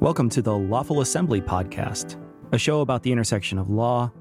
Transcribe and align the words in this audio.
Welcome 0.00 0.28
to 0.30 0.42
the 0.42 0.56
Lawful 0.56 1.00
Assembly 1.00 1.40
Podcast, 1.40 2.22
a 2.52 2.58
show 2.58 2.82
about 2.82 3.02
the 3.02 3.10
intersection 3.10 3.58
of 3.58 3.68
law, 3.68 4.12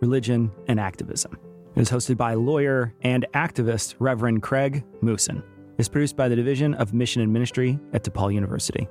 religion, 0.00 0.52
and 0.68 0.78
activism. 0.78 1.36
It 1.74 1.80
is 1.80 1.90
hosted 1.90 2.16
by 2.16 2.34
lawyer 2.34 2.94
and 3.02 3.26
activist 3.34 3.96
Reverend 3.98 4.44
Craig 4.44 4.84
Mousin. 5.02 5.38
It 5.38 5.44
is 5.78 5.88
produced 5.88 6.16
by 6.16 6.28
the 6.28 6.36
Division 6.36 6.74
of 6.74 6.94
Mission 6.94 7.20
and 7.20 7.32
Ministry 7.32 7.80
at 7.92 8.04
DePaul 8.04 8.32
University. 8.32 8.86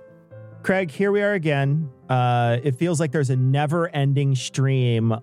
Craig, 0.63 0.91
here 0.91 1.13
we 1.13 1.21
are 1.21 1.31
again. 1.31 1.89
Uh, 2.09 2.57
it 2.61 2.75
feels 2.75 2.99
like 2.99 3.13
there's 3.13 3.29
a 3.29 3.37
never 3.37 3.87
ending 3.95 4.35
stream 4.35 5.15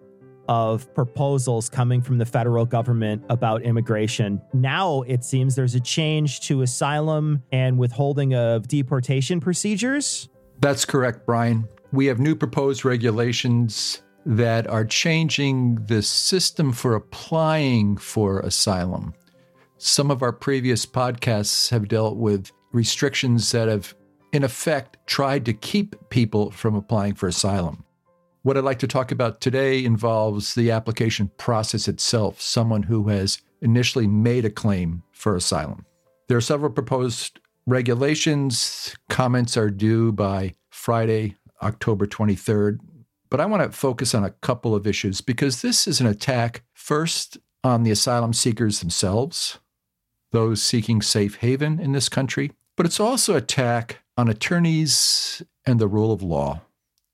of 0.48 0.92
proposals 0.95 1.68
coming 1.68 2.00
from 2.00 2.16
the 2.16 2.24
federal 2.24 2.64
government 2.64 3.23
about 3.28 3.60
immigration. 3.60 4.40
Now 4.54 5.02
it 5.02 5.23
seems 5.23 5.54
there's 5.54 5.74
a 5.74 5.80
change 5.80 6.40
to 6.46 6.62
asylum 6.62 7.42
and 7.52 7.76
withholding 7.76 8.34
of 8.34 8.68
deportation 8.68 9.38
procedures. 9.38 10.30
That's 10.60 10.84
correct, 10.84 11.24
Brian. 11.24 11.66
We 11.91 12.06
have 12.06 12.20
new 12.20 12.37
proposed 12.37 12.84
regulations 12.84 14.02
that 14.27 14.66
are 14.66 14.84
changing 14.84 15.77
the 15.87 16.02
system 16.02 16.73
for 16.73 16.95
applying 16.95 17.96
for 17.96 18.41
asylum. 18.41 19.15
Some 19.78 20.10
of 20.10 20.23
our 20.23 20.32
previous 20.32 20.84
podcasts 20.84 21.70
have 21.70 21.88
dealt 21.88 22.18
with 22.18 22.52
restrictions 22.73 23.51
that 23.52 23.68
have, 23.68 23.95
in 24.32 24.45
effect, 24.45 24.98
tried 25.06 25.46
to 25.46 25.54
keep 25.54 25.96
people 26.10 26.51
from 26.51 26.74
applying 26.74 27.15
for 27.15 27.27
asylum. 27.29 27.82
What 28.42 28.59
I'd 28.59 28.65
like 28.65 28.79
to 28.80 28.87
talk 28.87 29.10
about 29.10 29.40
today 29.40 29.82
involves 29.82 30.54
the 30.54 30.70
application 30.70 31.30
process 31.38 31.88
itself, 31.88 32.40
someone 32.40 32.82
who 32.82 33.09
has 33.09 33.40
initially 33.62 34.06
made 34.06 34.45
a 34.45 34.51
claim 34.51 35.02
for 35.12 35.34
asylum. 35.34 35.87
There 36.29 36.37
are 36.37 36.43
several 36.43 36.71
proposed 36.71 37.40
regulations. 37.66 38.95
Comments 39.09 39.56
are 39.56 39.71
due 39.71 40.12
by 40.12 40.54
Friday, 40.71 41.37
October 41.63 42.07
23rd. 42.07 42.79
But 43.29 43.40
I 43.40 43.46
want 43.46 43.63
to 43.63 43.76
focus 43.76 44.15
on 44.15 44.24
a 44.24 44.30
couple 44.30 44.74
of 44.74 44.87
issues 44.87 45.21
because 45.21 45.62
this 45.62 45.87
is 45.87 46.01
an 46.01 46.07
attack 46.07 46.62
first 46.73 47.38
on 47.62 47.82
the 47.82 47.90
asylum 47.90 48.32
seekers 48.32 48.80
themselves, 48.80 49.59
those 50.32 50.62
seeking 50.62 51.02
safe 51.02 51.37
haven 51.37 51.79
in 51.79 51.93
this 51.93 52.09
country, 52.09 52.52
but 52.77 52.87
it's 52.87 52.99
also 52.99 53.37
attack 53.37 53.99
on 54.16 54.29
attorneys 54.29 55.43
and 55.66 55.79
the 55.79 55.88
rule 55.88 56.12
of 56.12 56.23
law 56.23 56.62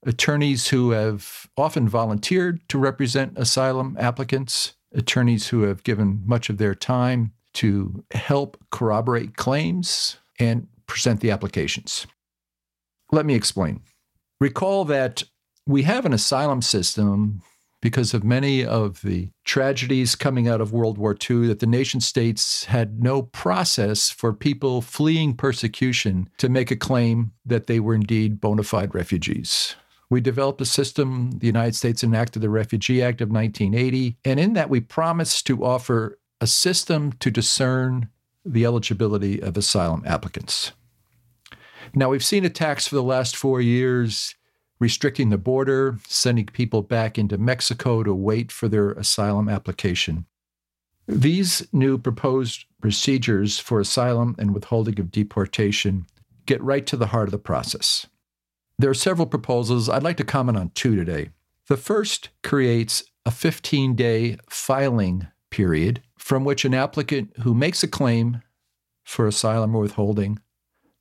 attorneys 0.06 0.68
who 0.68 0.92
have 0.92 1.48
often 1.56 1.88
volunteered 1.88 2.66
to 2.68 2.78
represent 2.78 3.36
asylum 3.36 3.96
applicants, 3.98 4.74
attorneys 4.94 5.48
who 5.48 5.62
have 5.62 5.82
given 5.82 6.22
much 6.24 6.48
of 6.48 6.58
their 6.58 6.74
time 6.74 7.32
to 7.52 8.04
help 8.12 8.56
corroborate 8.70 9.36
claims 9.36 10.16
and 10.38 10.68
present 10.86 11.20
the 11.20 11.30
applications. 11.30 12.06
Let 13.12 13.26
me 13.26 13.34
explain. 13.34 13.80
Recall 14.40 14.84
that 14.86 15.22
we 15.66 15.82
have 15.82 16.04
an 16.04 16.12
asylum 16.12 16.62
system 16.62 17.42
because 17.82 18.14
of 18.14 18.24
many 18.24 18.64
of 18.64 19.02
the 19.02 19.28
tragedies 19.44 20.14
coming 20.14 20.48
out 20.48 20.60
of 20.60 20.72
World 20.72 20.98
War 20.98 21.16
II 21.28 21.46
that 21.46 21.60
the 21.60 21.66
nation 21.66 22.00
states 22.00 22.64
had 22.64 23.02
no 23.02 23.22
process 23.22 24.10
for 24.10 24.32
people 24.32 24.80
fleeing 24.80 25.34
persecution 25.34 26.28
to 26.38 26.48
make 26.48 26.70
a 26.70 26.76
claim 26.76 27.32
that 27.44 27.66
they 27.66 27.78
were 27.78 27.94
indeed 27.94 28.40
bona 28.40 28.62
fide 28.62 28.94
refugees. 28.94 29.76
We 30.08 30.20
developed 30.20 30.60
a 30.60 30.66
system, 30.66 31.32
the 31.38 31.46
United 31.46 31.74
States 31.74 32.04
enacted 32.04 32.42
the 32.42 32.50
Refugee 32.50 33.02
Act 33.02 33.20
of 33.20 33.30
1980, 33.30 34.16
and 34.24 34.38
in 34.38 34.52
that 34.54 34.70
we 34.70 34.80
promised 34.80 35.46
to 35.46 35.64
offer 35.64 36.18
a 36.40 36.46
system 36.46 37.12
to 37.20 37.30
discern 37.30 38.08
the 38.44 38.64
eligibility 38.64 39.40
of 39.40 39.56
asylum 39.56 40.02
applicants. 40.06 40.72
Now, 41.94 42.10
we've 42.10 42.24
seen 42.24 42.44
attacks 42.44 42.86
for 42.86 42.94
the 42.94 43.02
last 43.02 43.36
four 43.36 43.60
years 43.60 44.34
restricting 44.78 45.30
the 45.30 45.38
border, 45.38 45.98
sending 46.06 46.46
people 46.46 46.82
back 46.82 47.18
into 47.18 47.38
Mexico 47.38 48.02
to 48.02 48.14
wait 48.14 48.52
for 48.52 48.68
their 48.68 48.90
asylum 48.92 49.48
application. 49.48 50.26
These 51.08 51.66
new 51.72 51.98
proposed 51.98 52.64
procedures 52.80 53.58
for 53.58 53.80
asylum 53.80 54.34
and 54.38 54.52
withholding 54.52 54.98
of 55.00 55.10
deportation 55.10 56.06
get 56.46 56.62
right 56.62 56.86
to 56.86 56.96
the 56.96 57.06
heart 57.06 57.28
of 57.28 57.32
the 57.32 57.38
process. 57.38 58.06
There 58.78 58.90
are 58.90 58.94
several 58.94 59.26
proposals. 59.26 59.88
I'd 59.88 60.02
like 60.02 60.18
to 60.18 60.24
comment 60.24 60.58
on 60.58 60.70
two 60.70 60.96
today. 60.96 61.30
The 61.68 61.76
first 61.76 62.30
creates 62.42 63.04
a 63.24 63.30
15 63.30 63.94
day 63.94 64.36
filing 64.50 65.28
period 65.50 66.02
from 66.18 66.44
which 66.44 66.64
an 66.64 66.74
applicant 66.74 67.32
who 67.42 67.54
makes 67.54 67.82
a 67.82 67.88
claim 67.88 68.42
for 69.04 69.26
asylum 69.26 69.74
or 69.74 69.80
withholding 69.80 70.38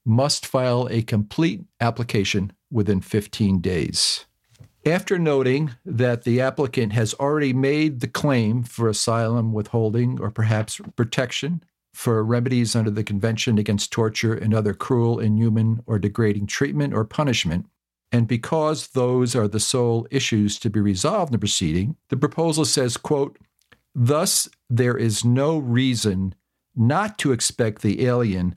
must 0.05 0.45
file 0.45 0.87
a 0.91 1.01
complete 1.01 1.61
application 1.81 2.53
within 2.71 3.01
15 3.01 3.59
days. 3.59 4.25
After 4.85 5.17
noting 5.17 5.71
that 5.83 6.23
the 6.23 6.39
applicant 6.39 6.93
has 6.93 7.15
already 7.15 7.53
made 7.53 8.01
the 8.01 8.07
claim 8.07 8.61
for 8.61 8.87
asylum, 8.87 9.51
withholding, 9.51 10.19
or 10.19 10.29
perhaps 10.29 10.79
protection 10.95 11.63
for 11.91 12.23
remedies 12.23 12.75
under 12.75 12.91
the 12.91 13.03
Convention 13.03 13.57
Against 13.57 13.91
Torture 13.91 14.35
and 14.35 14.53
Other 14.53 14.75
Cruel, 14.75 15.19
Inhuman, 15.19 15.81
or 15.87 15.97
Degrading 15.97 16.45
Treatment 16.45 16.93
or 16.93 17.03
Punishment. 17.03 17.65
And 18.11 18.27
because 18.27 18.89
those 18.89 19.35
are 19.35 19.47
the 19.47 19.59
sole 19.59 20.07
issues 20.11 20.59
to 20.59 20.69
be 20.69 20.79
resolved 20.79 21.29
in 21.29 21.33
the 21.33 21.39
proceeding, 21.39 21.95
the 22.09 22.17
proposal 22.17 22.65
says, 22.65 22.95
quote, 22.95 23.39
Thus, 23.95 24.49
there 24.69 24.97
is 24.97 25.25
no 25.25 25.57
reason 25.57 26.35
not 26.75 27.17
to 27.19 27.31
expect 27.31 27.81
the 27.81 28.05
alien 28.05 28.55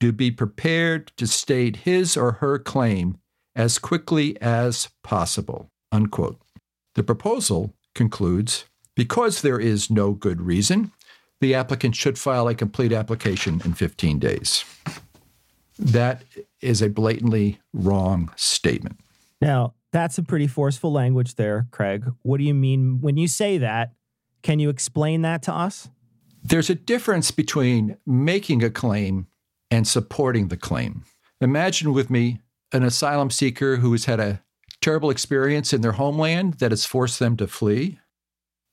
to 0.00 0.12
be 0.12 0.30
prepared 0.30 1.12
to 1.16 1.26
state 1.26 1.76
his 1.76 2.16
or 2.16 2.32
her 2.32 2.58
claim 2.58 3.18
as 3.54 3.78
quickly 3.78 4.40
as 4.40 4.88
possible. 5.02 5.70
Unquote. 5.90 6.40
The 6.94 7.02
proposal 7.02 7.74
concludes 7.94 8.64
because 8.94 9.42
there 9.42 9.60
is 9.60 9.90
no 9.90 10.12
good 10.12 10.40
reason, 10.40 10.92
the 11.40 11.54
applicant 11.54 11.94
should 11.94 12.18
file 12.18 12.48
a 12.48 12.54
complete 12.54 12.92
application 12.92 13.62
in 13.64 13.74
15 13.74 14.18
days. 14.18 14.64
That 15.78 16.24
is 16.60 16.82
a 16.82 16.88
blatantly 16.88 17.60
wrong 17.72 18.32
statement. 18.34 18.98
Now, 19.40 19.74
that's 19.92 20.16
some 20.16 20.24
pretty 20.24 20.48
forceful 20.48 20.92
language 20.92 21.36
there, 21.36 21.68
Craig. 21.70 22.04
What 22.22 22.38
do 22.38 22.44
you 22.44 22.54
mean 22.54 23.00
when 23.00 23.16
you 23.16 23.28
say 23.28 23.58
that? 23.58 23.92
Can 24.42 24.58
you 24.58 24.68
explain 24.68 25.22
that 25.22 25.42
to 25.44 25.54
us? 25.54 25.88
There's 26.42 26.70
a 26.70 26.74
difference 26.74 27.30
between 27.30 27.96
making 28.06 28.62
a 28.62 28.70
claim 28.70 29.26
and 29.70 29.86
supporting 29.86 30.48
the 30.48 30.56
claim. 30.56 31.04
Imagine 31.40 31.92
with 31.92 32.10
me 32.10 32.40
an 32.72 32.82
asylum 32.82 33.30
seeker 33.30 33.76
who 33.76 33.92
has 33.92 34.06
had 34.06 34.20
a 34.20 34.42
terrible 34.80 35.10
experience 35.10 35.72
in 35.72 35.80
their 35.80 35.92
homeland 35.92 36.54
that 36.54 36.70
has 36.70 36.84
forced 36.84 37.18
them 37.18 37.36
to 37.36 37.46
flee, 37.46 37.98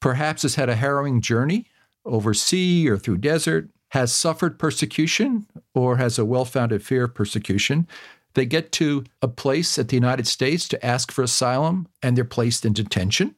perhaps 0.02 0.44
has 0.44 0.56
had 0.56 0.70
a 0.70 0.76
harrowing 0.76 1.22
journey 1.22 1.66
over 2.06 2.34
sea 2.34 2.88
or 2.88 2.98
through 2.98 3.18
desert, 3.18 3.70
has 3.90 4.14
suffered 4.14 4.60
persecution 4.60 5.48
or 5.74 5.98
has 5.98 6.20
a 6.20 6.26
well 6.26 6.46
founded 6.46 6.84
fear 6.84 7.06
of 7.06 7.16
persecution. 7.16 7.88
They 8.34 8.46
get 8.46 8.72
to 8.74 9.06
a 9.22 9.28
place 9.28 9.80
at 9.80 9.88
the 9.88 9.96
United 9.96 10.28
States 10.28 10.68
to 10.68 10.86
ask 10.86 11.12
for 11.12 11.24
asylum 11.24 11.88
and 12.04 12.16
they're 12.16 12.26
placed 12.26 12.66
in 12.66 12.74
detention. 12.74 13.36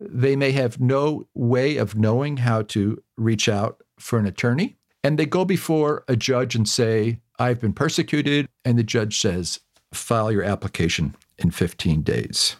They 0.00 0.34
may 0.34 0.52
have 0.52 0.80
no 0.80 1.28
way 1.34 1.76
of 1.76 1.94
knowing 1.94 2.38
how 2.38 2.62
to 2.62 3.02
reach 3.16 3.48
out 3.48 3.82
for 3.98 4.18
an 4.18 4.26
attorney. 4.26 4.76
And 5.02 5.18
they 5.18 5.26
go 5.26 5.44
before 5.44 6.04
a 6.08 6.16
judge 6.16 6.54
and 6.54 6.68
say, 6.68 7.20
I've 7.38 7.60
been 7.60 7.72
persecuted. 7.72 8.46
And 8.64 8.78
the 8.78 8.82
judge 8.82 9.18
says, 9.18 9.60
file 9.92 10.30
your 10.30 10.44
application 10.44 11.16
in 11.38 11.50
15 11.50 12.02
days. 12.02 12.56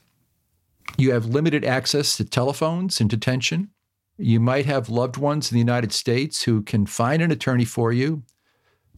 You 0.97 1.13
have 1.13 1.27
limited 1.27 1.65
access 1.65 2.17
to 2.17 2.25
telephones 2.25 3.01
in 3.01 3.09
detention. 3.09 3.71
You 4.17 4.41
might 4.41 4.67
have 4.67 4.89
loved 4.89 5.17
ones 5.17 5.51
in 5.51 5.55
the 5.55 5.61
United 5.61 5.93
States 5.93 6.43
who 6.43 6.63
can 6.63 6.87
find 6.87 7.23
an 7.23 7.31
attorney 7.31 7.65
for 7.65 7.93
you, 7.93 8.23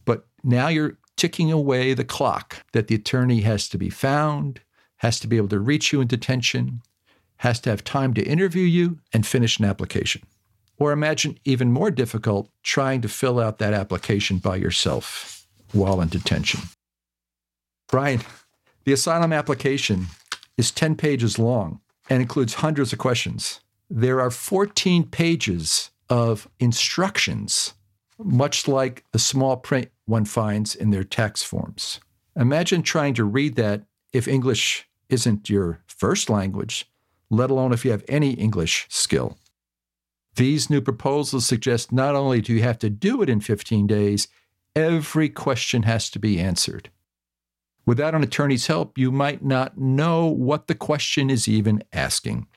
but 0.05 0.25
now 0.43 0.67
you're 0.67 0.97
ticking 1.15 1.51
away 1.51 1.93
the 1.93 2.03
clock 2.03 2.65
that 2.73 2.87
the 2.87 2.95
attorney 2.95 3.41
has 3.41 3.69
to 3.69 3.77
be 3.77 3.89
found, 3.89 4.61
has 4.97 5.19
to 5.21 5.27
be 5.27 5.37
able 5.37 5.47
to 5.49 5.59
reach 5.59 5.93
you 5.93 6.01
in 6.01 6.07
detention, 6.07 6.81
has 7.37 7.59
to 7.61 7.69
have 7.69 7.83
time 7.83 8.13
to 8.15 8.23
interview 8.23 8.63
you 8.63 8.99
and 9.13 9.25
finish 9.25 9.59
an 9.59 9.65
application. 9.65 10.23
Or 10.77 10.91
imagine 10.91 11.37
even 11.45 11.71
more 11.71 11.91
difficult 11.91 12.49
trying 12.63 13.01
to 13.01 13.09
fill 13.09 13.39
out 13.39 13.59
that 13.59 13.73
application 13.73 14.37
by 14.37 14.55
yourself 14.55 15.47
while 15.71 16.01
in 16.01 16.09
detention. 16.09 16.61
Brian, 17.87 18.21
the 18.85 18.93
asylum 18.93 19.31
application 19.31 20.07
is 20.57 20.71
10 20.71 20.95
pages 20.95 21.39
long 21.39 21.79
and 22.09 22.21
includes 22.21 22.55
hundreds 22.55 22.91
of 22.91 22.99
questions 22.99 23.59
there 23.95 24.19
are 24.19 24.31
14 24.31 25.03
pages 25.05 25.91
of 26.09 26.49
instructions, 26.59 27.75
much 28.17 28.67
like 28.67 29.03
the 29.11 29.19
small 29.19 29.55
print 29.55 29.89
one 30.05 30.25
finds 30.25 30.73
in 30.73 30.89
their 30.89 31.03
tax 31.03 31.43
forms. 31.43 31.99
Imagine 32.35 32.81
trying 32.81 33.13
to 33.13 33.23
read 33.23 33.55
that 33.55 33.83
if 34.11 34.27
English 34.27 34.87
isn't 35.09 35.47
your 35.47 35.81
first 35.85 36.27
language, 36.27 36.89
let 37.29 37.51
alone 37.51 37.71
if 37.71 37.85
you 37.85 37.91
have 37.91 38.03
any 38.07 38.31
English 38.31 38.87
skill. 38.89 39.37
These 40.35 40.69
new 40.69 40.81
proposals 40.81 41.45
suggest 41.45 41.91
not 41.91 42.15
only 42.15 42.41
do 42.41 42.53
you 42.53 42.63
have 42.63 42.79
to 42.79 42.89
do 42.89 43.21
it 43.21 43.29
in 43.29 43.39
15 43.39 43.85
days, 43.85 44.27
every 44.75 45.29
question 45.29 45.83
has 45.83 46.09
to 46.09 46.19
be 46.19 46.39
answered. 46.39 46.89
Without 47.85 48.15
an 48.15 48.23
attorney's 48.23 48.67
help, 48.67 48.97
you 48.97 49.11
might 49.11 49.43
not 49.43 49.77
know 49.77 50.25
what 50.25 50.67
the 50.67 50.75
question 50.75 51.29
is 51.29 51.47
even 51.47 51.83
asking. 51.91 52.47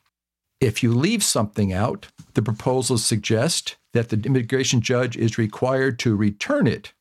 If 0.60 0.82
you 0.82 0.94
leave 0.94 1.22
something 1.22 1.72
out, 1.72 2.08
the 2.34 2.42
proposals 2.42 3.04
suggest 3.04 3.76
that 3.92 4.08
the 4.08 4.20
immigration 4.24 4.80
judge 4.80 5.16
is 5.16 5.36
required 5.36 5.98
to 5.98 6.16
return 6.16 6.66
it. 6.66 6.92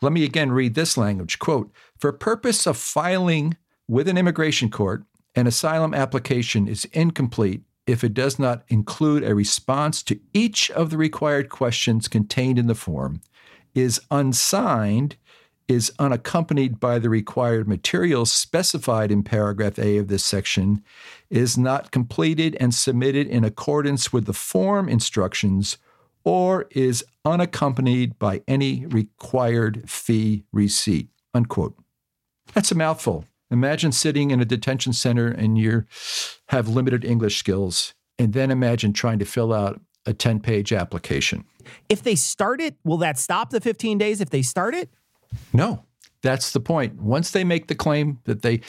Let 0.00 0.12
me 0.12 0.24
again 0.24 0.50
read 0.50 0.74
this 0.74 0.96
language 0.96 1.38
quote, 1.38 1.70
for 1.98 2.12
purpose 2.12 2.66
of 2.66 2.76
filing 2.76 3.56
with 3.86 4.08
an 4.08 4.18
immigration 4.18 4.70
court, 4.70 5.04
an 5.34 5.46
asylum 5.46 5.94
application 5.94 6.66
is 6.66 6.86
incomplete 6.86 7.62
if 7.88 8.04
it 8.04 8.12
does 8.12 8.38
not 8.38 8.62
include 8.68 9.24
a 9.24 9.34
response 9.34 10.02
to 10.02 10.20
each 10.34 10.70
of 10.72 10.90
the 10.90 10.98
required 10.98 11.48
questions 11.48 12.06
contained 12.06 12.58
in 12.58 12.66
the 12.66 12.74
form, 12.74 13.22
is 13.74 13.98
unsigned, 14.10 15.16
is 15.68 15.90
unaccompanied 15.98 16.78
by 16.78 16.98
the 16.98 17.08
required 17.08 17.66
materials 17.66 18.30
specified 18.30 19.10
in 19.10 19.22
paragraph 19.22 19.78
A 19.78 19.96
of 19.96 20.08
this 20.08 20.22
section, 20.22 20.84
is 21.30 21.56
not 21.56 21.90
completed 21.90 22.56
and 22.60 22.74
submitted 22.74 23.26
in 23.26 23.42
accordance 23.42 24.12
with 24.12 24.26
the 24.26 24.34
form 24.34 24.86
instructions, 24.86 25.78
or 26.24 26.66
is 26.72 27.02
unaccompanied 27.24 28.18
by 28.18 28.42
any 28.46 28.84
required 28.86 29.88
fee 29.88 30.44
receipt. 30.52 31.08
Unquote. 31.32 31.74
That's 32.52 32.70
a 32.70 32.74
mouthful. 32.74 33.24
Imagine 33.50 33.92
sitting 33.92 34.30
in 34.30 34.40
a 34.40 34.44
detention 34.44 34.92
center 34.92 35.28
and 35.28 35.56
you 35.56 35.84
have 36.48 36.68
limited 36.68 37.04
English 37.04 37.38
skills, 37.38 37.94
and 38.18 38.32
then 38.32 38.50
imagine 38.50 38.92
trying 38.92 39.18
to 39.18 39.24
fill 39.24 39.52
out 39.52 39.80
a 40.06 40.12
10 40.12 40.40
page 40.40 40.72
application. 40.72 41.44
If 41.88 42.02
they 42.02 42.14
start 42.14 42.60
it, 42.60 42.76
will 42.84 42.98
that 42.98 43.18
stop 43.18 43.50
the 43.50 43.60
15 43.60 43.98
days 43.98 44.20
if 44.20 44.30
they 44.30 44.42
start 44.42 44.74
it? 44.74 44.90
No, 45.52 45.84
that's 46.22 46.52
the 46.52 46.60
point. 46.60 47.00
Once 47.00 47.30
they 47.30 47.44
make 47.44 47.68
the 47.68 47.74
claim 47.74 48.20
that 48.24 48.42
they 48.42 48.60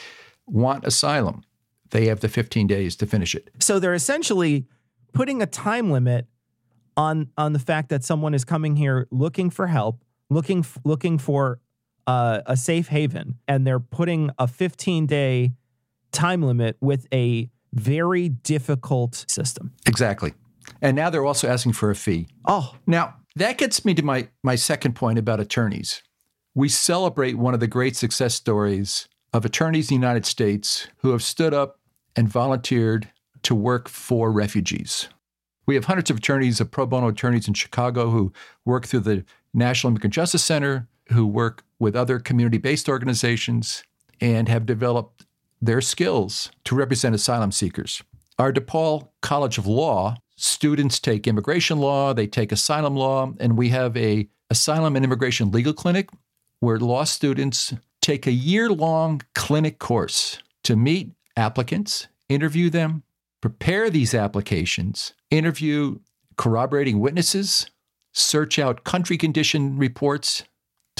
want 0.46 0.84
asylum, 0.84 1.42
they 1.90 2.06
have 2.06 2.20
the 2.20 2.28
15 2.28 2.66
days 2.66 2.96
to 2.96 3.06
finish 3.06 3.34
it. 3.34 3.50
So 3.58 3.78
they're 3.78 3.94
essentially 3.94 4.66
putting 5.12 5.42
a 5.42 5.46
time 5.46 5.90
limit 5.90 6.26
on 6.96 7.30
on 7.36 7.52
the 7.52 7.58
fact 7.58 7.88
that 7.88 8.04
someone 8.04 8.34
is 8.34 8.44
coming 8.44 8.76
here 8.76 9.06
looking 9.10 9.50
for 9.50 9.66
help, 9.66 10.02
looking 10.28 10.64
looking 10.84 11.18
for 11.18 11.60
uh, 12.10 12.42
a 12.46 12.56
safe 12.56 12.88
haven, 12.88 13.36
and 13.46 13.66
they're 13.66 13.80
putting 13.80 14.30
a 14.38 14.46
15 14.46 15.06
day 15.06 15.52
time 16.12 16.42
limit 16.42 16.76
with 16.80 17.06
a 17.12 17.50
very 17.72 18.28
difficult 18.28 19.24
system. 19.28 19.72
Exactly. 19.86 20.34
And 20.82 20.96
now 20.96 21.10
they're 21.10 21.24
also 21.24 21.48
asking 21.48 21.72
for 21.72 21.90
a 21.90 21.94
fee. 21.94 22.28
Oh, 22.46 22.74
now 22.86 23.14
that 23.36 23.58
gets 23.58 23.84
me 23.84 23.94
to 23.94 24.02
my 24.02 24.28
my 24.42 24.56
second 24.56 24.94
point 24.94 25.18
about 25.18 25.40
attorneys 25.40 26.02
we 26.54 26.68
celebrate 26.68 27.38
one 27.38 27.54
of 27.54 27.60
the 27.60 27.66
great 27.66 27.96
success 27.96 28.34
stories 28.34 29.08
of 29.32 29.44
attorneys 29.44 29.90
in 29.90 30.00
the 30.00 30.06
United 30.06 30.26
States 30.26 30.88
who 30.98 31.10
have 31.10 31.22
stood 31.22 31.54
up 31.54 31.78
and 32.16 32.28
volunteered 32.28 33.08
to 33.42 33.54
work 33.54 33.88
for 33.88 34.32
refugees. 34.32 35.08
We 35.66 35.76
have 35.76 35.84
hundreds 35.84 36.10
of 36.10 36.16
attorneys, 36.16 36.60
of 36.60 36.70
pro 36.70 36.86
bono 36.86 37.08
attorneys 37.08 37.46
in 37.46 37.54
Chicago 37.54 38.10
who 38.10 38.32
work 38.64 38.86
through 38.86 39.00
the 39.00 39.24
National 39.54 39.92
Immigrant 39.92 40.12
Justice 40.12 40.42
Center, 40.42 40.88
who 41.12 41.26
work 41.26 41.64
with 41.78 41.96
other 41.96 42.18
community 42.18 42.58
based 42.58 42.88
organizations, 42.88 43.82
and 44.20 44.48
have 44.48 44.66
developed 44.66 45.26
their 45.62 45.80
skills 45.80 46.50
to 46.64 46.74
represent 46.74 47.14
asylum 47.14 47.52
seekers. 47.52 48.02
Our 48.38 48.52
DePaul 48.52 49.08
College 49.20 49.58
of 49.58 49.66
Law 49.66 50.16
students 50.36 50.98
take 50.98 51.26
immigration 51.26 51.78
law, 51.78 52.14
they 52.14 52.26
take 52.26 52.50
asylum 52.50 52.96
law, 52.96 53.32
and 53.38 53.58
we 53.58 53.68
have 53.68 53.96
a 53.96 54.26
asylum 54.48 54.96
and 54.96 55.04
immigration 55.04 55.50
legal 55.50 55.74
clinic 55.74 56.08
where 56.60 56.78
law 56.78 57.04
students 57.04 57.74
take 58.00 58.26
a 58.26 58.32
year 58.32 58.70
long 58.70 59.20
clinic 59.34 59.78
course 59.78 60.38
to 60.64 60.76
meet 60.76 61.12
applicants, 61.36 62.08
interview 62.28 62.70
them, 62.70 63.02
prepare 63.40 63.90
these 63.90 64.14
applications, 64.14 65.14
interview 65.30 65.98
corroborating 66.36 67.00
witnesses, 67.00 67.70
search 68.12 68.58
out 68.58 68.84
country 68.84 69.16
condition 69.16 69.76
reports 69.76 70.44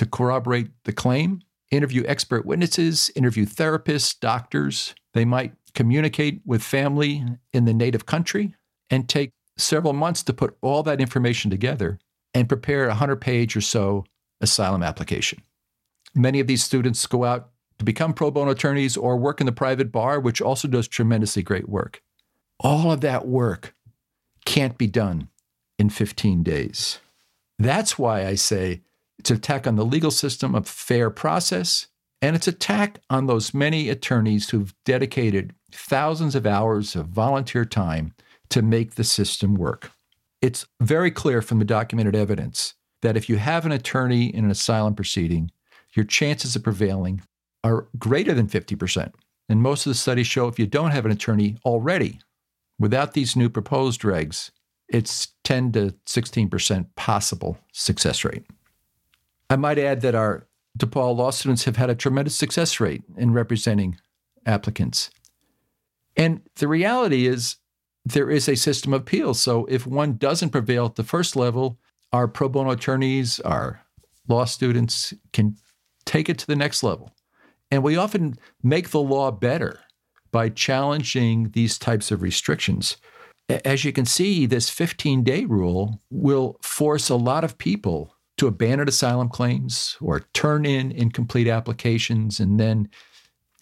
to 0.01 0.07
corroborate 0.07 0.71
the 0.85 0.95
claim, 0.95 1.43
interview 1.71 2.03
expert 2.07 2.47
witnesses, 2.47 3.11
interview 3.15 3.45
therapists, 3.45 4.19
doctors. 4.19 4.95
They 5.13 5.27
might 5.27 5.53
communicate 5.75 6.41
with 6.47 6.63
family 6.63 7.23
in 7.53 7.67
the 7.67 7.75
native 7.75 8.07
country 8.07 8.55
and 8.89 9.07
take 9.07 9.33
several 9.59 9.93
months 9.93 10.23
to 10.23 10.33
put 10.33 10.57
all 10.63 10.83
that 10.85 11.03
information 11.03 11.51
together 11.51 11.99
and 12.33 12.49
prepare 12.49 12.87
a 12.87 12.97
100 12.97 13.17
page 13.17 13.55
or 13.55 13.61
so 13.61 14.07
asylum 14.41 14.83
application. 14.83 15.43
Many 16.15 16.41
of 16.41 16.47
these 16.47 16.65
students 16.65 17.07
go 17.07 17.25
out 17.25 17.51
to 17.79 17.85
become 17.85 18.15
pro 18.15 18.31
bono 18.31 18.53
attorneys 18.53 18.97
or 18.97 19.19
work 19.19 19.39
in 19.39 19.45
the 19.45 19.53
private 19.53 19.93
bar, 19.93 20.19
which 20.19 20.41
also 20.41 20.67
does 20.67 20.89
tremendously 20.89 21.43
great 21.43 21.69
work. 21.69 22.01
All 22.59 22.91
of 22.91 23.03
that 23.03 23.29
work 23.29 23.75
can't 24.47 24.79
be 24.79 24.87
done 24.87 25.29
in 25.79 25.91
15 25.91 26.43
days. 26.43 27.01
That's 27.59 27.99
why 27.99 28.25
I 28.25 28.37
say 28.37 28.81
it's 29.21 29.31
an 29.31 29.37
attack 29.37 29.67
on 29.67 29.77
the 29.77 29.85
legal 29.85 30.11
system 30.11 30.55
of 30.55 30.67
fair 30.67 31.11
process, 31.11 31.89
and 32.23 32.35
it's 32.35 32.49
an 32.49 32.55
attack 32.55 33.01
on 33.11 33.27
those 33.27 33.53
many 33.53 33.91
attorneys 33.91 34.49
who've 34.49 34.75
dedicated 34.87 35.55
thousands 35.71 36.35
of 36.35 36.47
hours 36.47 36.97
of 36.97 37.09
volunteer 37.09 37.67
time 37.67 38.15
to 38.49 38.63
make 38.63 38.95
the 38.95 39.05
system 39.05 39.55
work. 39.55 39.91
It's 40.41 40.67
very 40.81 41.11
clear 41.11 41.43
from 41.43 41.59
the 41.59 41.67
documented 41.67 42.17
evidence 42.17 42.73
that 43.03 43.15
if 43.15 43.29
you 43.29 43.37
have 43.37 43.67
an 43.67 43.73
attorney 43.73 44.35
in 44.35 44.47
an 44.47 44.51
asylum 44.51 44.95
proceeding, 44.95 45.51
your 45.93 46.07
chances 46.07 46.57
of 46.57 46.63
prevailing 46.63 47.21
are 47.63 47.89
greater 47.99 48.33
than 48.33 48.49
50%. 48.49 49.13
And 49.51 49.61
most 49.61 49.85
of 49.85 49.91
the 49.91 49.99
studies 49.99 50.27
show 50.27 50.49
if 50.49 50.59
you 50.59 50.67
don't 50.67 50.93
have 50.93 51.05
an 51.05 51.13
attorney 51.13 51.59
already, 51.67 52.21
without 52.79 53.13
these 53.13 53.37
new 53.37 53.51
proposed 53.51 54.01
regs, 54.01 54.51
it's 54.89 55.29
10 55.45 55.73
to 55.73 55.95
16% 56.07 56.87
possible 56.97 57.59
success 57.71 58.25
rate. 58.25 58.47
I 59.51 59.57
might 59.57 59.79
add 59.79 60.01
that 60.03 60.15
our 60.15 60.47
DePaul 60.79 61.17
law 61.17 61.31
students 61.31 61.65
have 61.65 61.77
had 61.77 61.91
a 61.91 61.95
tremendous 61.97 62.37
success 62.37 62.79
rate 62.79 63.03
in 63.17 63.33
representing 63.33 63.99
applicants. 64.47 65.11
And 66.17 66.43
the 66.57 66.69
reality 66.69 67.27
is, 67.27 67.57
there 68.05 68.31
is 68.31 68.49
a 68.49 68.55
system 68.55 68.95
of 68.95 69.03
appeals. 69.03 69.41
So 69.41 69.67
if 69.67 69.87
one 69.87 70.17
doesn't 70.17 70.51
prevail 70.51 70.87
at 70.87 70.95
the 70.95 71.05
first 71.05 71.37
level, 71.37 71.79
our 72.13 72.27
pro 72.27 72.49
bono 72.49 72.71
attorneys, 72.71 73.41
our 73.41 73.83
law 74.27 74.45
students 74.45 75.13
can 75.33 75.57
take 76.07 76.29
it 76.29 76.39
to 76.39 76.47
the 76.47 76.57
next 76.57 76.83
level. 76.83 77.13
And 77.71 77.83
we 77.83 77.97
often 77.97 78.39
make 78.63 78.91
the 78.91 79.01
law 79.01 79.31
better 79.31 79.81
by 80.33 80.49
challenging 80.49 81.51
these 81.51 81.79
types 81.79 82.11
of 82.11 82.23
restrictions. 82.23 82.97
As 83.65 83.85
you 83.85 83.93
can 83.93 84.07
see, 84.07 84.47
this 84.47 84.71
15 84.71 85.25
day 85.25 85.45
rule 85.45 86.01
will 86.11 86.57
force 86.63 87.09
a 87.09 87.17
lot 87.17 87.45
of 87.45 87.59
people 87.59 88.15
to 88.41 88.47
abandon 88.47 88.89
asylum 88.89 89.29
claims 89.29 89.99
or 90.01 90.21
turn 90.33 90.65
in 90.65 90.91
incomplete 90.93 91.47
applications. 91.47 92.41
And 92.41 92.59
then, 92.59 92.89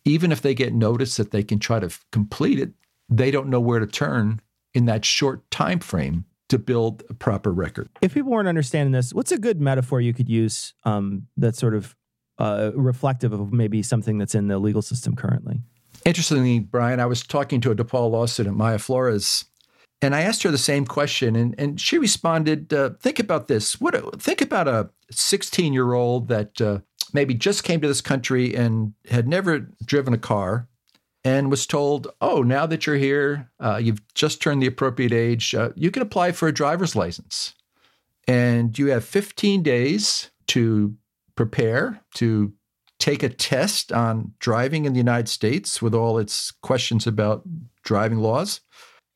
even 0.04 0.30
if 0.30 0.40
they 0.40 0.54
get 0.54 0.72
notice 0.72 1.16
that 1.16 1.32
they 1.32 1.42
can 1.42 1.58
try 1.58 1.80
to 1.80 1.90
complete 2.12 2.60
it, 2.60 2.70
they 3.08 3.32
don't 3.32 3.48
know 3.48 3.58
where 3.58 3.80
to 3.80 3.86
turn 3.86 4.40
in 4.74 4.84
that 4.84 5.04
short 5.04 5.50
time 5.50 5.80
frame 5.80 6.24
to 6.48 6.60
build 6.60 7.02
a 7.10 7.14
proper 7.14 7.52
record. 7.52 7.88
If 8.00 8.14
people 8.14 8.30
weren't 8.30 8.46
understanding 8.46 8.92
this, 8.92 9.12
what's 9.12 9.32
a 9.32 9.38
good 9.38 9.60
metaphor 9.60 10.00
you 10.00 10.14
could 10.14 10.28
use 10.28 10.74
um, 10.84 11.26
that 11.36 11.56
sort 11.56 11.74
of 11.74 11.96
uh, 12.38 12.70
reflective 12.76 13.32
of 13.32 13.52
maybe 13.52 13.82
something 13.82 14.16
that's 14.16 14.36
in 14.36 14.46
the 14.46 14.60
legal 14.60 14.80
system 14.80 15.16
currently. 15.16 15.60
Interestingly, 16.04 16.60
Brian, 16.60 17.00
I 17.00 17.06
was 17.06 17.24
talking 17.24 17.60
to 17.62 17.72
a 17.72 17.74
DePaul 17.74 18.12
law 18.12 18.26
student, 18.26 18.56
Maya 18.56 18.78
Flores, 18.78 19.44
and 20.00 20.14
I 20.14 20.22
asked 20.22 20.42
her 20.44 20.50
the 20.50 20.58
same 20.58 20.86
question, 20.86 21.34
and, 21.34 21.54
and 21.58 21.80
she 21.80 21.98
responded, 21.98 22.72
uh, 22.72 22.90
"Think 23.00 23.18
about 23.18 23.48
this. 23.48 23.80
What? 23.80 24.22
Think 24.22 24.40
about 24.40 24.68
a 24.68 24.90
16 25.10 25.72
year 25.72 25.92
old 25.92 26.28
that 26.28 26.60
uh, 26.60 26.80
maybe 27.12 27.34
just 27.34 27.64
came 27.64 27.80
to 27.80 27.88
this 27.88 28.00
country 28.00 28.54
and 28.54 28.94
had 29.10 29.26
never 29.26 29.68
driven 29.84 30.14
a 30.14 30.18
car, 30.18 30.68
and 31.24 31.50
was 31.50 31.66
told, 31.66 32.08
"Oh, 32.20 32.42
now 32.42 32.64
that 32.66 32.86
you're 32.86 32.96
here, 32.96 33.50
uh, 33.58 33.80
you've 33.82 34.02
just 34.14 34.40
turned 34.40 34.62
the 34.62 34.68
appropriate 34.68 35.12
age. 35.12 35.54
Uh, 35.54 35.70
you 35.74 35.90
can 35.90 36.02
apply 36.02 36.32
for 36.32 36.46
a 36.46 36.54
driver's 36.54 36.94
license, 36.94 37.54
and 38.28 38.78
you 38.78 38.88
have 38.88 39.04
15 39.04 39.62
days 39.62 40.30
to 40.48 40.94
prepare 41.34 42.00
to 42.14 42.52
take 42.98 43.22
a 43.22 43.28
test 43.28 43.92
on 43.92 44.34
driving 44.38 44.84
in 44.84 44.92
the 44.92 44.98
United 44.98 45.28
States 45.28 45.80
with 45.80 45.94
all 45.94 46.18
its 46.18 46.50
questions 46.62 47.06
about 47.06 47.42
driving 47.84 48.18
laws. 48.18 48.60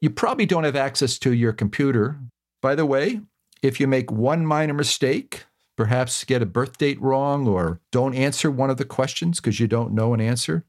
You 0.02 0.11
probably 0.11 0.47
don't 0.47 0.64
have 0.64 0.75
access 0.75 1.16
to 1.21 1.32
your 1.32 1.52
computer. 1.52 2.18
By 2.61 2.75
the 2.75 2.85
way, 2.85 3.21
if 3.62 3.78
you 3.78 3.87
make 3.87 4.11
one 4.11 4.44
minor 4.44 4.75
mistake, 4.75 5.44
perhaps 5.76 6.25
get 6.25 6.42
a 6.42 6.47
birth 6.47 6.76
date 6.76 7.00
wrong 7.00 7.47
or 7.47 7.80
don't 7.92 8.12
answer 8.12 8.50
one 8.50 8.68
of 8.68 8.78
the 8.78 8.85
questions 8.85 9.38
because 9.38 9.61
you 9.61 9.68
don't 9.68 9.94
know 9.94 10.12
an 10.12 10.21
answer, 10.21 10.64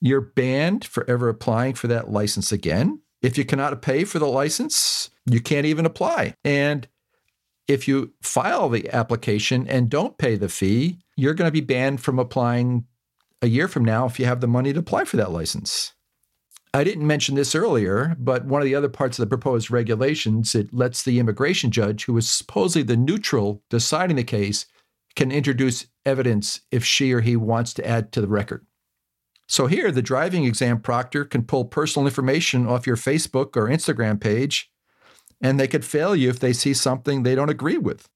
you're 0.00 0.22
banned 0.22 0.86
for 0.86 1.08
ever 1.08 1.28
applying 1.28 1.74
for 1.74 1.86
that 1.88 2.10
license 2.10 2.50
again. 2.50 3.02
If 3.20 3.36
you 3.36 3.44
cannot 3.44 3.82
pay 3.82 4.04
for 4.04 4.18
the 4.18 4.26
license, 4.26 5.10
you 5.26 5.42
can't 5.42 5.66
even 5.66 5.84
apply. 5.84 6.34
And 6.42 6.88
if 7.68 7.86
you 7.86 8.14
file 8.22 8.70
the 8.70 8.88
application 8.90 9.68
and 9.68 9.90
don't 9.90 10.16
pay 10.16 10.36
the 10.36 10.48
fee, 10.48 10.96
you're 11.14 11.34
going 11.34 11.46
to 11.46 11.52
be 11.52 11.60
banned 11.60 12.00
from 12.00 12.18
applying 12.18 12.86
a 13.42 13.48
year 13.48 13.68
from 13.68 13.84
now 13.84 14.06
if 14.06 14.18
you 14.18 14.24
have 14.24 14.40
the 14.40 14.48
money 14.48 14.72
to 14.72 14.80
apply 14.80 15.04
for 15.04 15.18
that 15.18 15.30
license. 15.30 15.92
I 16.72 16.84
didn't 16.84 17.06
mention 17.06 17.34
this 17.34 17.56
earlier, 17.56 18.16
but 18.18 18.44
one 18.44 18.62
of 18.62 18.64
the 18.64 18.76
other 18.76 18.88
parts 18.88 19.18
of 19.18 19.24
the 19.24 19.28
proposed 19.28 19.72
regulations, 19.72 20.54
it 20.54 20.72
lets 20.72 21.02
the 21.02 21.18
immigration 21.18 21.72
judge, 21.72 22.04
who 22.04 22.16
is 22.16 22.30
supposedly 22.30 22.84
the 22.84 22.96
neutral 22.96 23.62
deciding 23.70 24.16
the 24.16 24.24
case, 24.24 24.66
can 25.16 25.32
introduce 25.32 25.86
evidence 26.06 26.60
if 26.70 26.84
she 26.84 27.12
or 27.12 27.20
he 27.20 27.34
wants 27.34 27.74
to 27.74 27.86
add 27.86 28.12
to 28.12 28.20
the 28.20 28.28
record. 28.28 28.64
So 29.48 29.66
here, 29.66 29.90
the 29.90 30.00
driving 30.00 30.44
exam 30.44 30.80
proctor 30.80 31.24
can 31.24 31.42
pull 31.42 31.64
personal 31.64 32.06
information 32.06 32.68
off 32.68 32.86
your 32.86 32.96
Facebook 32.96 33.56
or 33.56 33.68
Instagram 33.68 34.20
page, 34.20 34.70
and 35.40 35.58
they 35.58 35.66
could 35.66 35.84
fail 35.84 36.14
you 36.14 36.28
if 36.28 36.38
they 36.38 36.52
see 36.52 36.72
something 36.72 37.24
they 37.24 37.34
don't 37.34 37.50
agree 37.50 37.78
with. 37.78 38.08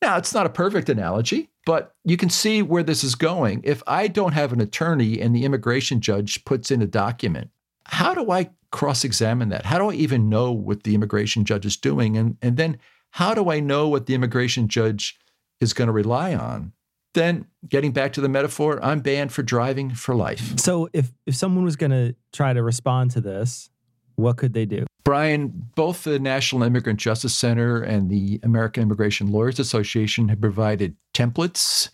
Now, 0.00 0.16
it's 0.16 0.32
not 0.32 0.46
a 0.46 0.50
perfect 0.50 0.88
analogy, 0.88 1.50
but 1.66 1.94
you 2.04 2.16
can 2.16 2.30
see 2.30 2.62
where 2.62 2.82
this 2.82 3.04
is 3.04 3.16
going. 3.16 3.60
If 3.64 3.82
I 3.86 4.08
don't 4.08 4.32
have 4.32 4.54
an 4.54 4.62
attorney 4.62 5.20
and 5.20 5.36
the 5.36 5.44
immigration 5.44 6.00
judge 6.00 6.42
puts 6.46 6.70
in 6.70 6.80
a 6.80 6.86
document, 6.86 7.50
how 7.88 8.14
do 8.14 8.30
I 8.30 8.50
cross 8.70 9.04
examine 9.04 9.48
that? 9.48 9.64
How 9.64 9.78
do 9.78 9.90
I 9.90 9.94
even 9.94 10.28
know 10.28 10.52
what 10.52 10.84
the 10.84 10.94
immigration 10.94 11.44
judge 11.44 11.66
is 11.66 11.76
doing? 11.76 12.16
And, 12.16 12.36
and 12.42 12.56
then 12.56 12.78
how 13.10 13.34
do 13.34 13.50
I 13.50 13.60
know 13.60 13.88
what 13.88 14.06
the 14.06 14.14
immigration 14.14 14.68
judge 14.68 15.18
is 15.60 15.72
going 15.72 15.86
to 15.86 15.92
rely 15.92 16.34
on? 16.34 16.72
Then, 17.14 17.46
getting 17.66 17.92
back 17.92 18.12
to 18.12 18.20
the 18.20 18.28
metaphor, 18.28 18.78
I'm 18.84 19.00
banned 19.00 19.32
for 19.32 19.42
driving 19.42 19.90
for 19.94 20.14
life. 20.14 20.58
So, 20.60 20.88
if, 20.92 21.10
if 21.26 21.34
someone 21.34 21.64
was 21.64 21.74
going 21.74 21.90
to 21.90 22.14
try 22.32 22.52
to 22.52 22.62
respond 22.62 23.10
to 23.12 23.20
this, 23.20 23.70
what 24.16 24.36
could 24.36 24.52
they 24.52 24.66
do? 24.66 24.86
Brian, 25.04 25.70
both 25.74 26.04
the 26.04 26.18
National 26.18 26.62
Immigrant 26.62 27.00
Justice 27.00 27.36
Center 27.36 27.82
and 27.82 28.10
the 28.10 28.38
American 28.42 28.82
Immigration 28.82 29.32
Lawyers 29.32 29.58
Association 29.58 30.28
have 30.28 30.40
provided 30.40 30.96
templates 31.14 31.88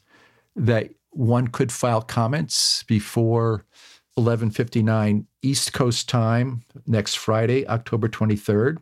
that 0.57 0.91
one 1.11 1.49
could 1.49 1.71
file 1.71 2.03
comments 2.03 2.83
before 2.83 3.65
11:59 4.19 5.27
East 5.43 5.73
Coast 5.73 6.09
time 6.09 6.63
next 6.87 7.19
Friday, 7.19 7.67
October 7.67 8.09
23rd. 8.09 8.79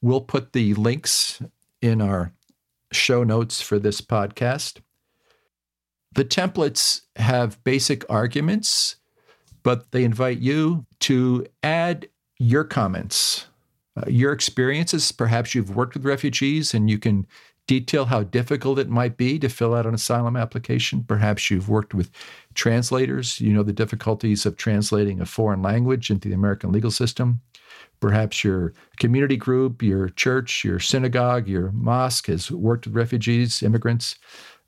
We'll 0.00 0.20
put 0.20 0.52
the 0.52 0.74
links 0.74 1.40
in 1.80 2.00
our 2.00 2.32
show 2.92 3.24
notes 3.24 3.60
for 3.60 3.78
this 3.78 4.00
podcast. 4.00 4.80
The 6.14 6.24
templates 6.24 7.02
have 7.16 7.62
basic 7.64 8.04
arguments, 8.08 8.96
but 9.62 9.90
they 9.90 10.04
invite 10.04 10.38
you 10.38 10.86
to 11.00 11.46
add 11.62 12.08
your 12.38 12.64
comments, 12.64 13.46
uh, 13.96 14.04
your 14.08 14.32
experiences. 14.32 15.10
Perhaps 15.12 15.54
you've 15.54 15.74
worked 15.74 15.94
with 15.94 16.04
refugees 16.04 16.74
and 16.74 16.88
you 16.88 16.98
can 16.98 17.26
detail 17.66 18.06
how 18.06 18.22
difficult 18.22 18.78
it 18.78 18.88
might 18.88 19.16
be 19.16 19.38
to 19.38 19.48
fill 19.48 19.74
out 19.74 19.86
an 19.86 19.94
asylum 19.94 20.36
application. 20.36 21.04
Perhaps 21.04 21.50
you've 21.50 21.68
worked 21.68 21.94
with 21.94 22.10
translators. 22.54 23.40
You 23.40 23.52
know 23.52 23.62
the 23.62 23.72
difficulties 23.72 24.44
of 24.46 24.56
translating 24.56 25.20
a 25.20 25.26
foreign 25.26 25.62
language 25.62 26.10
into 26.10 26.28
the 26.28 26.34
American 26.34 26.72
legal 26.72 26.90
system. 26.90 27.40
Perhaps 28.00 28.44
your 28.44 28.74
community 28.98 29.36
group, 29.36 29.82
your 29.82 30.10
church, 30.10 30.64
your 30.64 30.78
synagogue, 30.78 31.48
your 31.48 31.72
mosque 31.72 32.26
has 32.26 32.50
worked 32.50 32.86
with 32.86 32.96
refugees, 32.96 33.62
immigrants. 33.62 34.16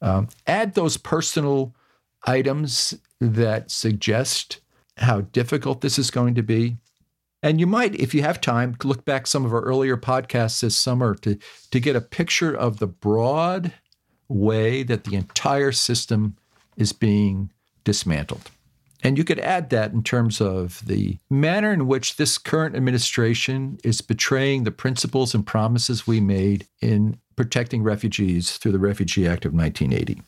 Um, 0.01 0.29
add 0.47 0.75
those 0.75 0.97
personal 0.97 1.75
items 2.27 2.95
that 3.21 3.71
suggest 3.71 4.61
how 4.97 5.21
difficult 5.21 5.81
this 5.81 5.99
is 5.99 6.11
going 6.11 6.35
to 6.35 6.43
be. 6.43 6.77
And 7.43 7.61
you 7.61 7.67
might, 7.67 7.95
if 7.95 8.15
you 8.15 8.23
have 8.23 8.41
time, 8.41 8.77
look 8.83 9.05
back 9.05 9.27
some 9.27 9.45
of 9.45 9.53
our 9.53 9.61
earlier 9.61 9.97
podcasts 9.97 10.61
this 10.61 10.77
summer 10.77 11.15
to, 11.17 11.39
to 11.71 11.81
get 11.81 11.97
a 11.97 12.01
picture 12.01 12.55
of 12.55 12.79
the 12.79 12.87
broad 12.87 13.73
way 14.29 14.83
that 14.83 15.05
the 15.05 15.15
entire 15.15 15.73
system 15.73 16.37
is 16.77 16.93
being 16.93 17.53
dismantled. 17.85 18.51
And 19.03 19.17
you 19.17 19.25
could 19.25 19.39
add 19.41 19.71
that 19.71 19.93
in 19.93 20.03
terms 20.03 20.41
of 20.41 20.85
the 20.87 21.19
manner 21.31 21.73
in 21.73 21.87
which 21.87 22.17
this 22.17 22.39
current 22.39 22.75
administration 22.75 23.79
is 23.85 24.01
betraying 24.01 24.65
the 24.65 24.73
principles 24.73 25.35
and 25.35 25.47
promises 25.47 26.07
we 26.07 26.21
made 26.21 26.67
in 26.81 27.19
protecting 27.37 27.83
refugees 27.83 28.57
through 28.57 28.73
the 28.73 28.79
Refugee 28.79 29.29
Act 29.29 29.45
of 29.45 29.53
1980. 29.53 30.23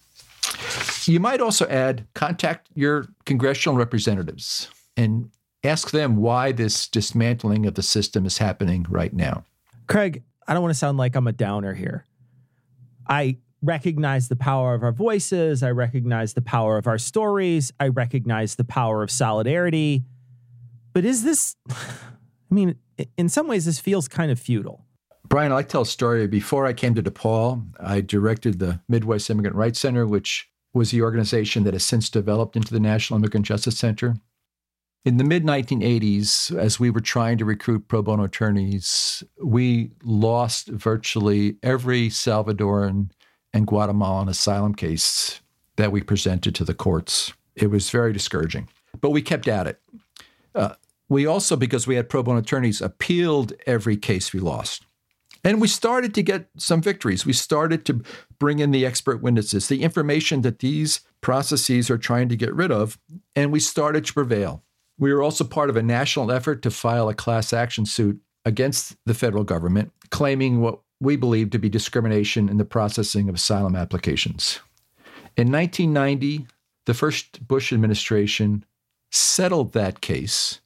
You 1.10 1.20
might 1.20 1.40
also 1.40 1.66
add 1.66 2.06
contact 2.14 2.68
your 2.74 3.08
congressional 3.24 3.76
representatives 3.76 4.68
and 4.96 5.30
ask 5.64 5.90
them 5.90 6.16
why 6.16 6.52
this 6.52 6.88
dismantling 6.88 7.66
of 7.66 7.74
the 7.74 7.82
system 7.82 8.26
is 8.26 8.38
happening 8.38 8.86
right 8.88 9.12
now. 9.12 9.44
Craig, 9.86 10.22
I 10.46 10.54
don't 10.54 10.62
want 10.62 10.74
to 10.74 10.78
sound 10.78 10.98
like 10.98 11.16
I'm 11.16 11.26
a 11.26 11.32
downer 11.32 11.74
here. 11.74 12.04
I 13.08 13.38
recognize 13.62 14.28
the 14.28 14.36
power 14.36 14.74
of 14.74 14.82
our 14.82 14.92
voices. 14.92 15.62
I 15.62 15.70
recognize 15.70 16.34
the 16.34 16.42
power 16.42 16.78
of 16.78 16.86
our 16.86 16.98
stories. 16.98 17.72
I 17.80 17.88
recognize 17.88 18.54
the 18.54 18.64
power 18.64 19.02
of 19.02 19.10
solidarity. 19.10 20.04
But 20.92 21.04
is 21.04 21.22
this, 21.24 21.56
I 21.70 22.54
mean, 22.54 22.76
in 23.16 23.28
some 23.28 23.46
ways, 23.48 23.64
this 23.64 23.78
feels 23.78 24.08
kind 24.08 24.30
of 24.30 24.38
futile. 24.38 24.84
Brian, 25.28 25.52
I 25.52 25.56
like 25.56 25.68
to 25.68 25.72
tell 25.72 25.82
a 25.82 25.86
story. 25.86 26.26
Before 26.26 26.66
I 26.66 26.72
came 26.72 26.94
to 26.94 27.02
DePaul, 27.02 27.62
I 27.78 28.00
directed 28.00 28.58
the 28.58 28.80
Midwest 28.88 29.28
Immigrant 29.28 29.56
Rights 29.56 29.78
Center, 29.78 30.06
which 30.06 30.48
was 30.72 30.90
the 30.90 31.02
organization 31.02 31.64
that 31.64 31.74
has 31.74 31.84
since 31.84 32.08
developed 32.08 32.56
into 32.56 32.72
the 32.72 32.80
National 32.80 33.18
Immigrant 33.18 33.44
Justice 33.44 33.78
Center. 33.78 34.16
In 35.04 35.16
the 35.16 35.24
mid 35.24 35.44
1980s, 35.44 36.54
as 36.56 36.78
we 36.78 36.90
were 36.90 37.00
trying 37.00 37.38
to 37.38 37.44
recruit 37.44 37.88
pro 37.88 38.02
bono 38.02 38.24
attorneys, 38.24 39.22
we 39.42 39.90
lost 40.02 40.68
virtually 40.68 41.56
every 41.62 42.08
Salvadoran 42.08 43.10
and 43.52 43.66
Guatemalan 43.66 44.28
asylum 44.28 44.74
case 44.74 45.40
that 45.76 45.92
we 45.92 46.02
presented 46.02 46.54
to 46.56 46.64
the 46.64 46.74
courts. 46.74 47.32
It 47.54 47.70
was 47.70 47.90
very 47.90 48.12
discouraging, 48.12 48.68
but 49.00 49.10
we 49.10 49.22
kept 49.22 49.48
at 49.48 49.66
it. 49.66 49.80
Uh, 50.54 50.74
we 51.08 51.26
also, 51.26 51.56
because 51.56 51.86
we 51.86 51.94
had 51.94 52.08
pro 52.08 52.22
bono 52.22 52.40
attorneys, 52.40 52.82
appealed 52.82 53.52
every 53.66 53.96
case 53.96 54.32
we 54.32 54.40
lost. 54.40 54.84
And 55.44 55.60
we 55.60 55.68
started 55.68 56.14
to 56.14 56.22
get 56.22 56.48
some 56.58 56.82
victories. 56.82 57.24
We 57.24 57.32
started 57.32 57.84
to 57.86 58.02
bring 58.38 58.58
in 58.58 58.72
the 58.72 58.84
expert 58.84 59.22
witnesses, 59.22 59.68
the 59.68 59.82
information 59.82 60.42
that 60.42 60.58
these 60.58 61.00
processes 61.20 61.90
are 61.90 61.98
trying 61.98 62.28
to 62.28 62.36
get 62.36 62.52
rid 62.54 62.72
of, 62.72 62.98
and 63.34 63.52
we 63.52 63.60
started 63.60 64.04
to 64.06 64.12
prevail. 64.12 64.62
We 64.98 65.12
were 65.12 65.22
also 65.22 65.44
part 65.44 65.70
of 65.70 65.76
a 65.76 65.82
national 65.82 66.32
effort 66.32 66.62
to 66.62 66.70
file 66.70 67.08
a 67.08 67.14
class 67.14 67.52
action 67.52 67.86
suit 67.86 68.20
against 68.44 68.96
the 69.06 69.14
federal 69.14 69.44
government, 69.44 69.92
claiming 70.10 70.60
what 70.60 70.80
we 71.00 71.16
believe 71.16 71.50
to 71.50 71.58
be 71.58 71.68
discrimination 71.68 72.48
in 72.48 72.56
the 72.56 72.64
processing 72.64 73.28
of 73.28 73.34
asylum 73.34 73.76
applications. 73.76 74.60
In 75.36 75.52
1990, 75.52 76.46
the 76.86 76.94
first 76.94 77.46
Bush 77.46 77.72
administration 77.72 78.64
settled 79.12 79.72
that 79.72 80.00
case 80.00 80.60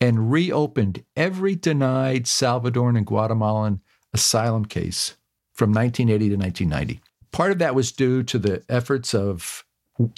and 0.00 0.32
reopened 0.32 1.04
every 1.14 1.54
denied 1.54 2.24
Salvadoran 2.24 2.96
and 2.96 3.06
Guatemalan 3.06 3.80
asylum 4.12 4.64
case 4.64 5.16
from 5.52 5.70
1980 5.70 6.30
to 6.30 6.36
1990. 6.36 7.00
Part 7.30 7.52
of 7.52 7.58
that 7.58 7.74
was 7.74 7.92
due 7.92 8.22
to 8.24 8.38
the 8.38 8.64
efforts 8.68 9.14
of 9.14 9.64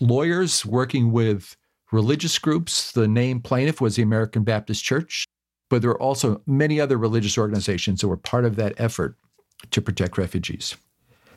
lawyers 0.01 0.65
working 0.65 1.13
with 1.13 1.57
religious 1.93 2.39
groups. 2.39 2.93
The 2.93 3.07
named 3.07 3.45
plaintiff 3.45 3.81
was 3.81 3.97
the 3.97 4.03
American 4.03 4.43
Baptist 4.43 4.83
Church, 4.83 5.25
but 5.71 5.83
there 5.83 5.91
were 5.91 6.03
also 6.03 6.43
many 6.47 6.81
other 6.81 6.97
religious 6.97 7.39
organizations 7.39 8.01
that 8.01 8.09
were 8.09 8.17
part 8.17 8.45
of 8.45 8.57
that 8.57 8.75
effort 8.79 9.17
to 9.71 9.81
protect 9.81 10.19
refugees. 10.19 10.77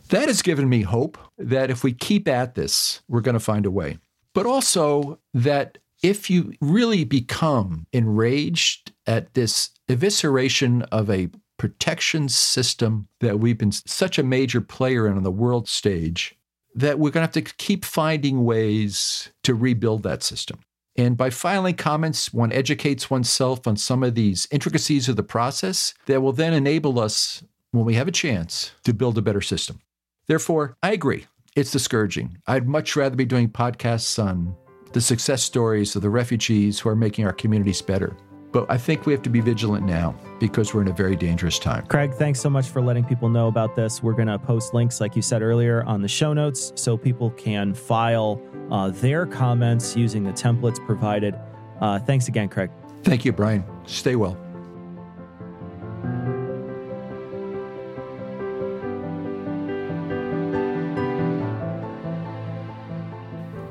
That 0.10 0.28
has 0.28 0.42
given 0.42 0.70
me 0.70 0.82
hope 0.82 1.18
that 1.38 1.70
if 1.70 1.84
we 1.84 1.94
keep 1.94 2.28
at 2.28 2.56
this, 2.56 3.02
we're 3.08 3.22
going 3.22 3.34
to 3.34 3.40
find 3.40 3.66
a 3.66 3.72
way. 3.72 3.98
But 4.34 4.46
also 4.46 5.20
that 5.34 5.78
if 6.04 6.30
you 6.30 6.54
really 6.62 7.04
become 7.04 7.88
enraged 7.94 8.92
at 9.08 9.34
this 9.34 9.72
evisceration 9.90 10.86
of 10.92 11.10
a 11.10 11.30
protection 11.58 12.30
system 12.30 13.08
that 13.22 13.40
we've 13.40 13.58
been 13.58 13.72
such 13.72 14.20
a 14.20 14.24
major 14.24 14.62
player 14.62 15.08
in 15.08 15.18
on 15.18 15.24
the 15.24 15.32
world 15.32 15.68
stage, 15.68 16.36
that 16.76 17.00
we're 17.00 17.10
going 17.10 17.28
to 17.28 17.40
have 17.40 17.46
to 17.46 17.54
keep 17.56 17.86
finding 17.86 18.44
ways 18.44 19.30
to 19.44 19.56
rebuild 19.56 20.04
that 20.04 20.22
system. 20.22 20.60
And 20.98 21.18
by 21.18 21.30
filing 21.30 21.76
comments, 21.76 22.34
one 22.34 22.52
educates 22.52 23.10
oneself 23.10 23.68
on 23.68 23.76
some 23.76 24.04
of 24.04 24.16
these 24.16 24.48
intricacies 24.52 25.10
of 25.10 25.16
the 25.16 25.24
process 25.24 25.94
that 26.06 26.22
will 26.22 26.32
then 26.32 26.54
enable 26.54 27.00
us, 27.00 27.44
when 27.72 27.86
we 27.86 27.96
have 27.96 28.08
a 28.08 28.14
chance, 28.14 28.72
to 28.84 28.94
build 28.94 29.18
a 29.18 29.22
better 29.22 29.42
system. 29.42 29.80
Therefore, 30.28 30.78
I 30.82 30.92
agree. 30.92 31.26
It's 31.56 31.72
discouraging. 31.72 32.38
I'd 32.48 32.68
much 32.68 32.96
rather 32.96 33.16
be 33.16 33.26
doing 33.26 33.50
podcasts 33.50 34.22
on 34.22 34.56
the 34.94 35.02
success 35.02 35.44
stories 35.44 35.96
of 35.96 36.02
the 36.02 36.10
refugees 36.10 36.80
who 36.80 36.90
are 36.90 36.96
making 36.96 37.26
our 37.26 37.34
communities 37.34 37.82
better. 37.82 38.16
But 38.56 38.72
I 38.72 38.78
think 38.78 39.06
we 39.06 39.12
have 39.12 39.22
to 39.24 39.30
be 39.30 39.42
vigilant 39.42 39.86
now 39.86 40.16
because 40.40 40.74
we're 40.74 40.80
in 40.80 40.88
a 40.88 40.94
very 40.94 41.18
dangerous 41.18 41.60
time. 41.60 41.86
Craig, 41.88 42.14
thanks 42.14 42.40
so 42.40 42.50
much 42.50 42.70
for 42.70 42.82
letting 42.82 43.04
people 43.04 43.28
know 43.28 43.50
about 43.50 43.76
this. 43.76 44.02
We're 44.02 44.14
going 44.14 44.30
to 44.30 44.40
post 44.40 44.74
links, 44.74 45.02
like 45.02 45.14
you 45.14 45.22
said 45.22 45.42
earlier, 45.42 45.84
on 45.84 46.02
the 46.02 46.08
show 46.08 46.32
notes 46.32 46.72
so 46.76 46.96
people 46.96 47.32
can 47.32 47.74
file 47.74 48.42
uh, 48.72 48.92
their 48.92 49.26
comments 49.26 49.98
using 49.98 50.24
the 50.24 50.32
templates 50.32 50.80
provided. 50.86 51.36
Uh, 51.82 52.00
thanks 52.00 52.30
again, 52.30 52.48
Craig. 52.48 52.72
Thank 53.04 53.26
you, 53.26 53.34
Brian. 53.34 53.66
Stay 53.88 54.16
well. 54.16 54.38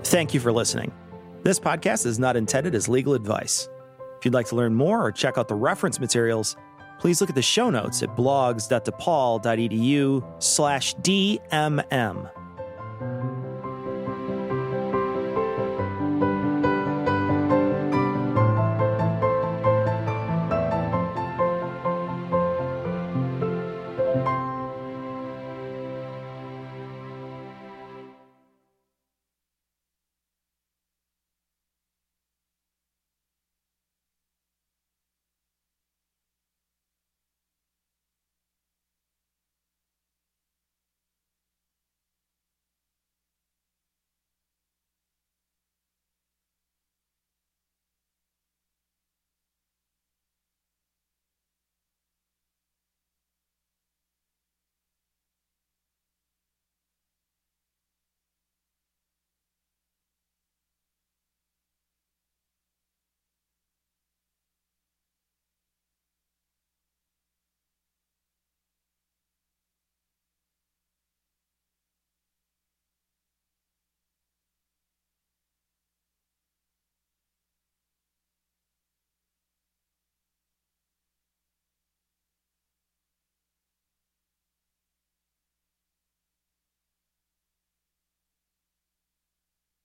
Thank 0.03 0.35
you 0.35 0.41
for 0.41 0.53
listening. 0.53 0.93
This 1.43 1.59
podcast 1.59 2.05
is 2.05 2.19
not 2.19 2.37
intended 2.37 2.75
as 2.75 2.87
legal 2.87 3.15
advice. 3.15 3.67
If 4.25 4.29
you'd 4.29 4.33
like 4.33 4.47
to 4.47 4.57
learn 4.57 4.75
more 4.75 5.05
or 5.05 5.13
check 5.13 5.37
out 5.37 5.49
the 5.49 5.55
reference 5.55 6.01
materials, 6.01 6.57
please 6.99 7.21
look 7.21 7.29
at 7.29 7.37
the 7.37 7.43
show 7.43 7.69
notes 7.69 8.03
at 8.03 8.17
blogs.depaul.edu 8.17 10.43
slash 10.43 10.95
DMM. 10.95 12.44